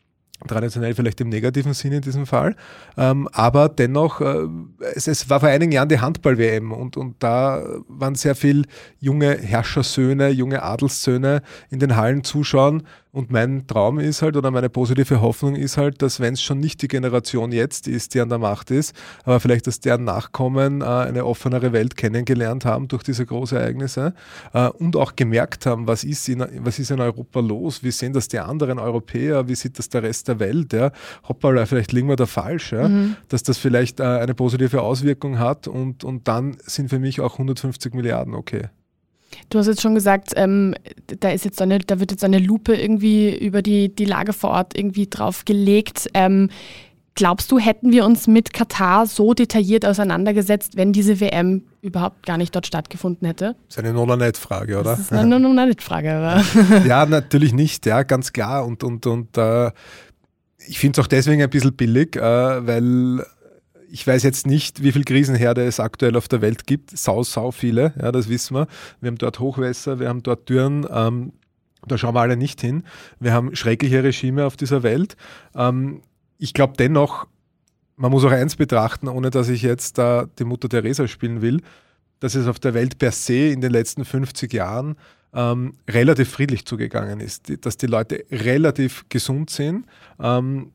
[0.47, 2.57] traditionell vielleicht im negativen Sinn in diesem Fall.
[2.97, 4.47] Ähm, aber dennoch, äh,
[4.95, 8.65] es, es, war vor einigen Jahren die Handball-WM und, und da waren sehr viele
[8.99, 14.71] junge Herrschersöhne, junge Adelssöhne in den Hallen zuschauen und mein Traum ist halt, oder meine
[14.71, 18.31] positive Hoffnung ist halt, dass wenn es schon nicht die Generation jetzt ist, die an
[18.31, 23.03] der Macht ist, aber vielleicht, dass deren Nachkommen äh, eine offenere Welt kennengelernt haben durch
[23.03, 24.15] diese großen Ereignisse
[24.55, 28.15] äh, und auch gemerkt haben, was ist, in, was ist in Europa los, wie sehen
[28.15, 30.91] das die anderen Europäer, wie sieht das der Rest der Welt, ja?
[31.29, 32.89] hoppala, vielleicht liegen wir da falsch, ja?
[32.89, 33.17] Mhm.
[33.29, 37.35] dass das vielleicht äh, eine positive Auswirkung hat und, und dann sind für mich auch
[37.35, 38.71] 150 Milliarden okay.
[39.51, 40.75] Du hast jetzt schon gesagt, ähm,
[41.21, 44.33] da ist jetzt so eine, da wird jetzt eine Lupe irgendwie über die, die Lage
[44.33, 46.09] vor Ort irgendwie drauf gelegt.
[46.15, 46.51] Ähm,
[47.15, 52.39] glaubst du, hätten wir uns mit Katar so detailliert auseinandergesetzt, wenn diese WM überhaupt gar
[52.39, 53.57] nicht dort stattgefunden hätte?
[53.69, 54.91] Das ist eine Non-Net-Frage, oder?
[54.93, 56.43] Das ist eine Non-Net-Frage,
[56.87, 58.65] Ja, natürlich nicht, ja, ganz klar.
[58.65, 59.71] Und, und, und äh,
[60.67, 62.21] ich finde es auch deswegen ein bisschen billig, äh,
[62.67, 63.25] weil
[63.93, 66.97] ich weiß jetzt nicht, wie viel Krisenherde es aktuell auf der Welt gibt.
[66.97, 68.67] Sau, sau viele, ja, das wissen wir.
[69.01, 70.87] Wir haben dort Hochwässer, wir haben dort Dürren.
[70.91, 71.35] Ähm,
[71.87, 72.85] da schauen wir alle nicht hin.
[73.21, 75.17] Wir haben schreckliche Regime auf dieser Welt.
[75.55, 76.01] Ähm,
[76.39, 77.27] ich glaube dennoch,
[77.97, 81.61] man muss auch eins betrachten, ohne dass ich jetzt da die Mutter Teresa spielen will,
[82.19, 84.97] dass es auf der Welt per se in den letzten 50 Jahren
[85.35, 89.85] ähm, relativ friedlich zugegangen ist, dass die Leute relativ gesund sind.
[90.19, 90.73] Ähm,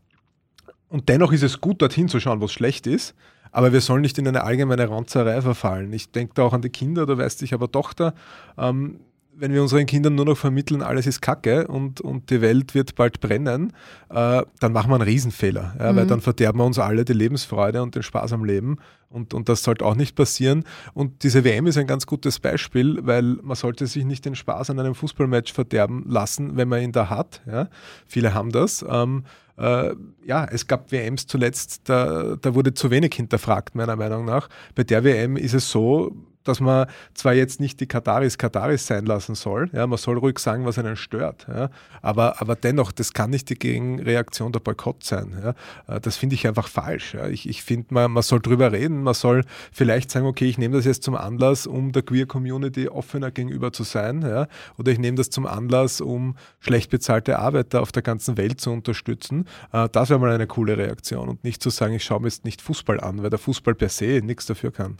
[0.89, 3.15] und dennoch ist es gut, dorthin zu schauen, was schlecht ist.
[3.51, 5.91] Aber wir sollen nicht in eine allgemeine Ranzerei verfallen.
[5.93, 8.13] Ich denke da auch an die Kinder, du weißt, ich habe Tochter.
[8.57, 8.99] Ähm,
[9.39, 12.95] wenn wir unseren Kindern nur noch vermitteln, alles ist Kacke und, und die Welt wird
[12.95, 13.71] bald brennen,
[14.09, 15.95] äh, dann machen wir einen Riesenfehler, ja, mhm.
[15.95, 18.77] weil dann verderben wir uns alle die Lebensfreude und den Spaß am Leben
[19.09, 20.63] und, und das sollte auch nicht passieren.
[20.93, 24.71] Und diese WM ist ein ganz gutes Beispiel, weil man sollte sich nicht den Spaß
[24.71, 27.41] an einem Fußballmatch verderben lassen, wenn man ihn da hat.
[27.45, 27.69] Ja.
[28.05, 28.83] Viele haben das.
[28.87, 29.23] Ähm,
[29.57, 34.49] äh, ja, es gab WMs zuletzt, da, da wurde zu wenig hinterfragt, meiner Meinung nach.
[34.75, 36.15] Bei der WM ist es so,
[36.47, 40.39] dass man zwar jetzt nicht die Kataris Kataris sein lassen soll, ja, man soll ruhig
[40.39, 41.69] sagen, was einen stört, ja,
[42.01, 45.35] aber, aber dennoch, das kann nicht die Gegenreaktion der Boykott sein.
[45.41, 45.95] Ja.
[45.95, 47.13] Äh, das finde ich einfach falsch.
[47.13, 47.27] Ja.
[47.27, 50.75] Ich, ich finde, man, man soll drüber reden, man soll vielleicht sagen, okay, ich nehme
[50.75, 54.99] das jetzt zum Anlass, um der Queer Community offener gegenüber zu sein, ja, oder ich
[54.99, 59.45] nehme das zum Anlass, um schlecht bezahlte Arbeiter auf der ganzen Welt zu unterstützen.
[59.71, 62.45] Äh, das wäre mal eine coole Reaktion und nicht zu sagen, ich schaue mir jetzt
[62.45, 64.97] nicht Fußball an, weil der Fußball per se nichts dafür kann.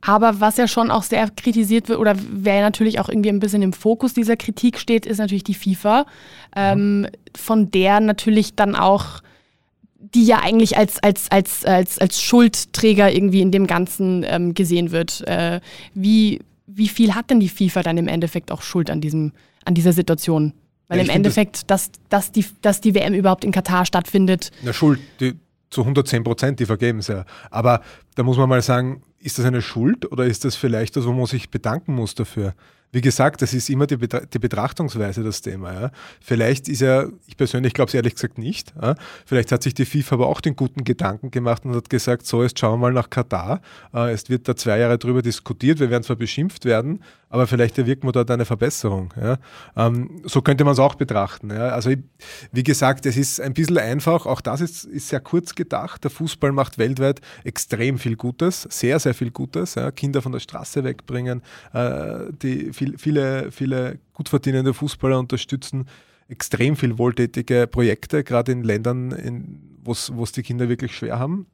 [0.00, 3.62] Aber was ja schon auch sehr kritisiert wird oder wer natürlich auch irgendwie ein bisschen
[3.62, 6.06] im Fokus dieser Kritik steht, ist natürlich die FIFA,
[6.54, 9.20] ähm, von der natürlich dann auch,
[9.98, 14.92] die ja eigentlich als, als, als, als, als Schuldträger irgendwie in dem Ganzen ähm, gesehen
[14.92, 15.26] wird.
[15.26, 15.60] Äh,
[15.94, 19.32] wie, wie viel hat denn die FIFA dann im Endeffekt auch Schuld an, diesem,
[19.64, 20.52] an dieser Situation?
[20.86, 24.52] Weil ja, im Endeffekt, dass, dass, die, dass die WM überhaupt in Katar stattfindet.
[24.62, 25.34] Na, Schuld, die,
[25.70, 27.24] zu 110 Prozent, die vergeben es ja.
[27.50, 27.82] Aber
[28.14, 31.12] da muss man mal sagen, ist das eine Schuld oder ist das vielleicht das, wo
[31.12, 32.54] man sich bedanken muss dafür?
[32.90, 35.72] Wie gesagt, das ist immer die, Betra die Betrachtungsweise das Thema.
[35.72, 35.90] Ja.
[36.20, 38.94] Vielleicht ist ja, ich persönlich glaube es ehrlich gesagt nicht, ja.
[39.26, 42.42] vielleicht hat sich die FIFA aber auch den guten Gedanken gemacht und hat gesagt, so
[42.42, 43.60] jetzt schauen wir mal nach Katar.
[43.92, 47.76] Äh, es wird da zwei Jahre drüber diskutiert, wir werden zwar beschimpft werden, aber vielleicht
[47.76, 49.12] erwirken wir dort eine Verbesserung.
[49.20, 49.36] Ja.
[49.76, 51.50] Ähm, so könnte man es auch betrachten.
[51.52, 51.90] Also
[52.52, 56.04] wie gesagt, es ist ein bisschen einfach, auch das ist, ist sehr kurz gedacht.
[56.04, 59.76] Der Fußball macht weltweit extrem viel Gutes, sehr, sehr viel Gutes.
[59.94, 65.86] Kinder von der Straße wegbringen, äh, die viel, viele, viele gut verdienende Fußballer unterstützen
[66.28, 71.46] extrem viel wohltätige Projekte, gerade in Ländern, wo es die Kinder wirklich schwer haben.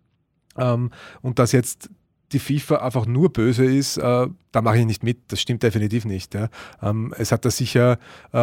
[0.57, 0.91] Ähm,
[1.23, 1.91] und dass jetzt
[2.33, 5.19] die FIFA einfach nur böse ist, äh, da mache ich nicht mit.
[5.29, 6.35] Das stimmt definitiv nicht.
[6.35, 6.49] Ja.
[6.83, 7.99] Ähm, es hat da sicher
[8.33, 8.39] äh,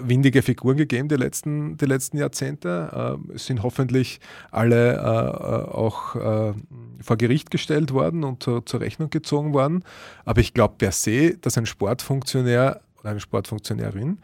[0.00, 3.18] windige Figuren gegeben die letzten, die letzten Jahrzehnte.
[3.30, 4.20] Äh, es sind hoffentlich
[4.50, 6.52] alle äh, auch äh,
[7.00, 9.84] vor Gericht gestellt worden und zur Rechnung gezogen worden.
[10.24, 14.18] Aber ich glaube per se, dass ein Sportfunktionär oder eine Sportfunktionärin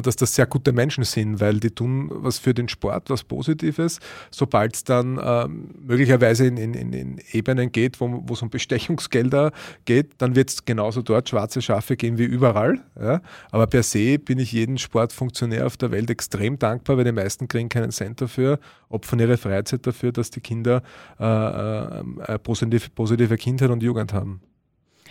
[0.00, 3.98] dass das sehr gute Menschen sind, weil die tun was für den Sport, was Positives.
[4.30, 9.52] Sobald es dann ähm, möglicherweise in, in, in, Ebenen geht, wo es um Bestechungsgelder
[9.84, 12.80] geht, dann wird es genauso dort schwarze Schafe geben wie überall.
[12.98, 13.20] Ja?
[13.50, 17.48] Aber per se bin ich jedem Sportfunktionär auf der Welt extrem dankbar, weil die meisten
[17.48, 20.82] kriegen keinen Cent dafür, opfern ihre Freizeit dafür, dass die Kinder
[21.20, 24.40] äh, äh, positive, positive Kindheit und Jugend haben.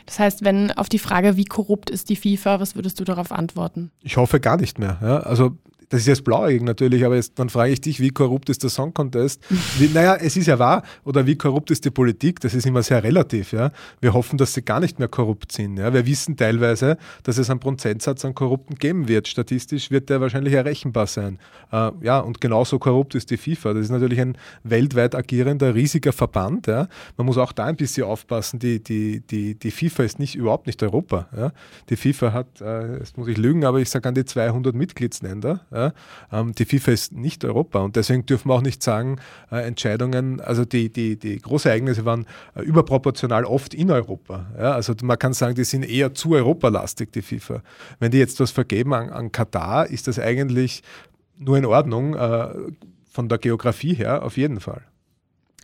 [0.06, 3.32] Das heißt, wenn auf die Frage, wie korrupt ist die FIFA, was würdest du darauf
[3.32, 3.92] antworten?
[4.02, 4.98] Ich hoffe gar nicht mehr.
[5.02, 5.20] Ja?
[5.20, 5.58] Also
[5.92, 8.70] das ist jetzt blauäugig natürlich, aber jetzt, dann frage ich dich, wie korrupt ist der
[8.70, 9.44] Song Contest?
[9.78, 12.40] Wie, naja, es ist ja wahr, oder wie korrupt ist die Politik?
[12.40, 13.52] Das ist immer sehr relativ.
[13.52, 13.72] Ja?
[14.00, 15.78] Wir hoffen, dass sie gar nicht mehr korrupt sind.
[15.78, 15.94] Ja?
[15.94, 19.28] Wir wissen teilweise, dass es einen Prozentsatz an Korrupten geben wird.
[19.28, 21.40] Statistisch wird der wahrscheinlich errechenbar sein.
[21.74, 23.74] Äh, ja, und genauso korrupt ist die FIFA.
[23.74, 26.68] Das ist natürlich ein weltweit agierender, riesiger Verband.
[26.68, 26.88] Ja?
[27.18, 28.60] Man muss auch da ein bisschen aufpassen.
[28.60, 31.28] Die, die, die, die FIFA ist nicht, überhaupt nicht Europa.
[31.36, 31.52] Ja?
[31.90, 35.66] Die FIFA hat, äh, jetzt muss ich lügen, aber ich sage an die 200 Mitgliedsländer.
[35.72, 35.81] Ja?
[36.32, 39.20] Ähm, die FIFA ist nicht Europa und deswegen dürfen wir auch nicht sagen,
[39.52, 44.46] äh, Entscheidungen, also die, die, die Großereignisse waren äh, überproportional oft in Europa.
[44.58, 47.62] Also man kann sagen, die sind eher zu europalastig, die FIFA.
[48.00, 50.84] Wenn die jetzt was vergeben an, an Katar, ist das eigentlich
[51.38, 52.50] nur in Ordnung, äh,
[53.12, 54.82] von der Geografie her auf jeden Fall.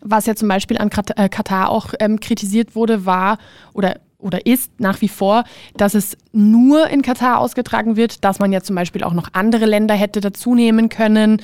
[0.00, 3.38] Was ja zum Beispiel an Katar auch ähm, kritisiert wurde, war
[3.72, 5.44] oder oder ist nach wie vor,
[5.76, 9.66] dass es nur in Katar ausgetragen wird, dass man ja zum Beispiel auch noch andere
[9.66, 11.40] Länder hätte dazu nehmen können.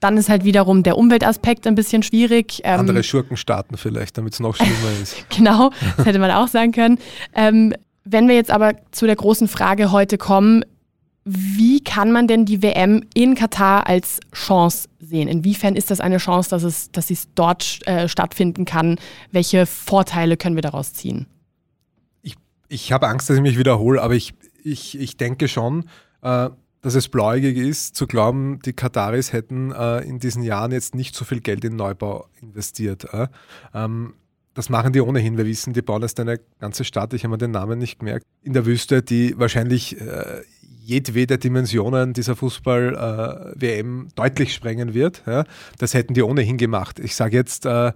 [0.00, 2.60] Dann ist halt wiederum der Umweltaspekt ein bisschen schwierig.
[2.64, 4.72] Ähm, andere Schurkenstaaten vielleicht, damit es noch schlimmer
[5.02, 5.28] ist.
[5.28, 6.98] genau, das hätte man auch sagen können.
[7.34, 7.74] Ähm,
[8.04, 10.64] wenn wir jetzt aber zu der großen Frage heute kommen,
[11.24, 15.26] wie kann man denn die WM in Katar als Chance sehen?
[15.26, 18.98] Inwiefern ist das eine Chance, dass es, dass es dort äh, stattfinden kann?
[19.32, 21.26] Welche Vorteile können wir daraus ziehen?
[22.74, 24.34] Ich habe Angst, dass ich mich wiederhole, aber ich,
[24.64, 25.84] ich, ich denke schon,
[26.22, 26.50] äh,
[26.82, 31.14] dass es bläugig ist, zu glauben, die Kataris hätten äh, in diesen Jahren jetzt nicht
[31.14, 33.04] so viel Geld in Neubau investiert.
[33.14, 33.28] Äh.
[33.72, 34.14] Ähm,
[34.54, 35.38] das machen die ohnehin.
[35.38, 38.26] Wir wissen, die bauen jetzt eine ganze Stadt, ich habe mir den Namen nicht gemerkt,
[38.42, 40.42] in der Wüste, die wahrscheinlich äh,
[40.82, 45.22] jedwede Dimensionen dieser Fußball-WM äh, deutlich sprengen wird.
[45.26, 45.44] Ja.
[45.78, 46.98] Das hätten die ohnehin gemacht.
[46.98, 47.92] Ich sage jetzt, äh,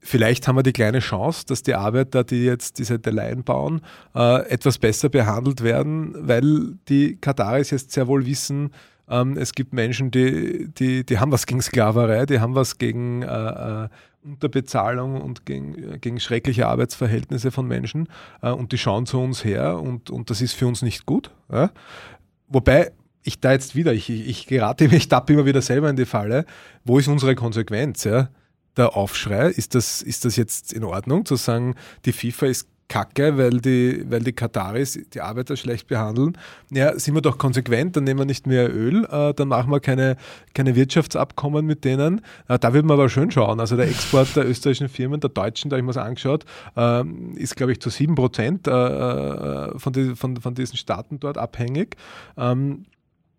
[0.00, 3.80] vielleicht haben wir die kleine Chance, dass die Arbeiter, die jetzt diese Deleien bauen,
[4.14, 8.70] äh, etwas besser behandelt werden, weil die Kataris jetzt sehr wohl wissen,
[9.08, 13.22] ähm, es gibt Menschen, die, die, die haben was gegen Sklaverei, die haben was gegen
[13.22, 13.88] äh, äh
[14.22, 18.06] Unterbezahlung und gegen, gegen schreckliche Arbeitsverhältnisse von Menschen
[18.42, 21.30] äh, und die schauen zu uns her und, und das ist für uns nicht gut.
[21.50, 21.70] Ja?
[22.48, 26.04] Wobei ich da jetzt wieder, ich, ich gerate, ich tappe immer wieder selber in die
[26.04, 26.44] Falle,
[26.84, 28.04] wo ist unsere Konsequenz?
[28.04, 28.28] Ja?
[28.76, 33.38] Der Aufschrei, ist das, ist das jetzt in Ordnung zu sagen, die FIFA ist kacke,
[33.38, 36.36] weil die, weil die Kataris die Arbeiter schlecht behandeln.
[36.70, 39.80] Ja, sind wir doch konsequent, dann nehmen wir nicht mehr Öl, äh, dann machen wir
[39.80, 40.16] keine,
[40.54, 42.20] keine Wirtschaftsabkommen mit denen.
[42.48, 43.60] Äh, da wird man aber schön schauen.
[43.60, 46.44] Also der Export der österreichischen Firmen, der deutschen, da habe ich mir das angeschaut,
[46.76, 47.04] äh,
[47.36, 51.38] ist, glaube ich, zu 7 Prozent äh, äh, von, die, von, von diesen Staaten dort
[51.38, 51.96] abhängig.
[52.36, 52.86] Ähm,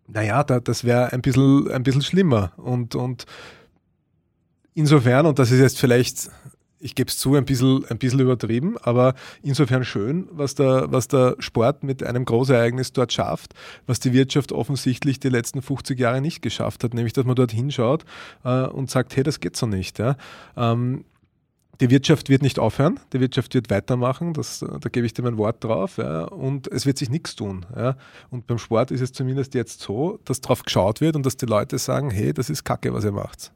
[0.07, 2.53] naja, da, das wäre ein bisschen, ein bisschen schlimmer.
[2.57, 3.25] Und, und
[4.73, 6.29] insofern, und das ist jetzt vielleicht
[6.81, 11.07] ich gebe es zu, ein bisschen, ein bisschen übertrieben, aber insofern schön, was der, was
[11.07, 13.53] der Sport mit einem Großereignis dort schafft,
[13.85, 17.51] was die Wirtschaft offensichtlich die letzten 50 Jahre nicht geschafft hat, nämlich dass man dort
[17.51, 18.03] hinschaut
[18.43, 19.99] äh, und sagt, hey, das geht so nicht.
[19.99, 20.17] Ja.
[20.57, 21.05] Ähm,
[21.79, 25.37] die Wirtschaft wird nicht aufhören, die Wirtschaft wird weitermachen, das, da gebe ich dir mein
[25.37, 27.65] Wort drauf, ja, und es wird sich nichts tun.
[27.75, 27.95] Ja.
[28.29, 31.47] Und beim Sport ist es zumindest jetzt so, dass darauf geschaut wird und dass die
[31.47, 33.51] Leute sagen, hey, das ist Kacke, was ihr macht.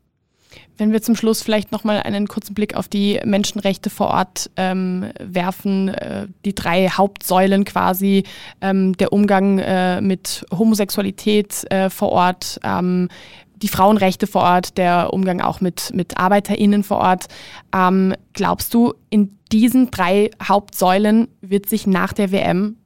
[0.78, 5.10] Wenn wir zum Schluss vielleicht nochmal einen kurzen Blick auf die Menschenrechte vor Ort ähm,
[5.20, 8.24] werfen, äh, die drei Hauptsäulen quasi,
[8.62, 13.10] ähm, der Umgang äh, mit Homosexualität äh, vor Ort, ähm,
[13.56, 17.28] die Frauenrechte vor Ort, der Umgang auch mit, mit ArbeiterInnen vor Ort.
[17.74, 22.78] Ähm, glaubst du, in diesen drei Hauptsäulen wird sich nach der WM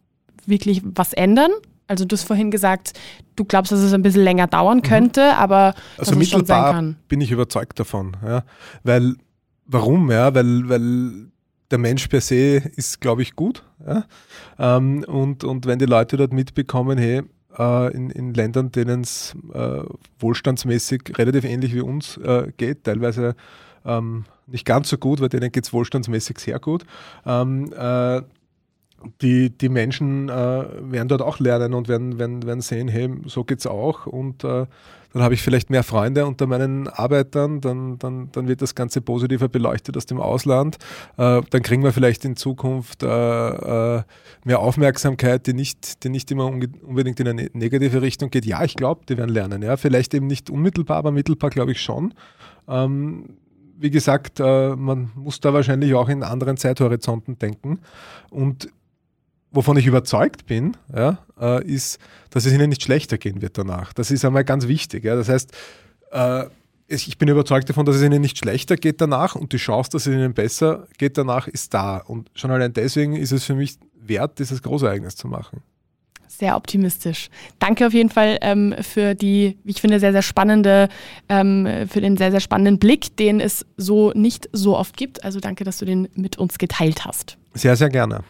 [0.46, 1.52] wirklich was ändern?
[1.90, 2.94] Also du hast vorhin gesagt,
[3.36, 4.84] du glaubst, dass es ein bisschen länger dauern mhm.
[4.84, 5.38] könnte, mhm.
[5.40, 6.96] aber also dass es schon sein kann.
[7.08, 8.16] bin ich überzeugt davon.
[8.24, 8.44] Ja.
[8.84, 9.16] Weil,
[9.66, 10.12] warum?
[10.12, 11.32] Ja, weil, weil
[11.72, 13.64] der Mensch per se ist, glaube ich, gut.
[13.86, 14.06] Ja.
[14.60, 17.24] Ähm, und, und wenn die Leute dort mitbekommen, hey,
[17.58, 19.82] äh, in, in Ländern, denen es äh,
[20.20, 23.36] wohlstandsmäßig relativ ähnlich wie uns äh, geht, teilweise
[23.84, 26.86] ähm, nicht ganz so gut, weil denen geht es wohlstandsmäßig sehr gut.
[27.26, 28.22] Ähm, äh,
[29.22, 33.44] die, die Menschen äh, werden dort auch lernen und werden, werden, werden sehen, hey, so
[33.44, 34.06] geht es auch.
[34.06, 34.66] Und äh,
[35.14, 39.02] dann habe ich vielleicht mehr Freunde unter meinen Arbeitern, dann, dann, dann wird das Ganze
[39.02, 40.78] positiver beleuchtet aus dem Ausland.
[41.18, 43.08] Äh, dann kriegen wir vielleicht in Zukunft äh,
[43.98, 44.04] äh,
[44.46, 48.46] mehr Aufmerksamkeit, die nicht, die nicht immer unbedingt in eine negative Richtung geht.
[48.46, 49.64] Ja, ich glaube, die werden lernen.
[49.64, 49.78] Ja.
[49.78, 52.14] Vielleicht eben nicht unmittelbar, aber mittelbar glaube ich schon.
[52.68, 53.38] Ähm,
[53.80, 57.80] wie gesagt, äh, man muss da wahrscheinlich auch in anderen Zeithorizonten denken.
[58.30, 58.70] Und
[59.52, 63.94] wovon ich überzeugt bin, ja, äh, ist, dass es ihnen nicht schlechter gehen wird danach.
[63.94, 65.04] Das ist einmal ganz wichtig.
[65.04, 65.16] Ja.
[65.16, 65.52] Das heißt,
[66.12, 66.46] äh,
[66.88, 70.08] ich bin überzeugt davon, dass es ihnen nicht schlechter geht danach und die Chance, dass
[70.08, 71.98] es ihnen besser geht danach, ist da.
[71.98, 75.62] Und schon allein deswegen ist es für mich wert, dieses Großereignis zu machen.
[76.28, 77.30] Sehr optimistisch.
[77.60, 80.88] Danke auf jeden Fall ähm, für die, wie ich finde, sehr, sehr spannende,
[81.28, 85.24] ähm, für den sehr, sehr spannenden Blick, den es so nicht so oft gibt.
[85.24, 87.38] Also danke, dass du den mit uns geteilt hast.
[87.54, 88.24] Sehr, sehr gerne.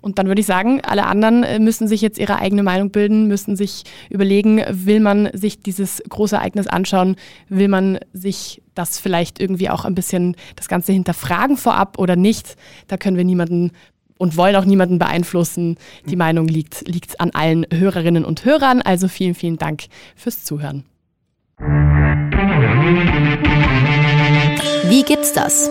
[0.00, 3.28] Und dann würde ich sagen, alle anderen äh, müssen sich jetzt ihre eigene Meinung bilden,
[3.28, 7.16] müssen sich überlegen, will man sich dieses große Ereignis anschauen,
[7.48, 12.56] will man sich das vielleicht irgendwie auch ein bisschen das Ganze hinterfragen vorab oder nicht.
[12.88, 13.72] Da können wir niemanden
[14.22, 15.76] und wollen auch niemanden beeinflussen.
[16.06, 18.80] Die Meinung liegt, liegt an allen Hörerinnen und Hörern.
[18.80, 20.84] Also vielen, vielen Dank fürs Zuhören.
[24.88, 25.70] Wie gibt's das?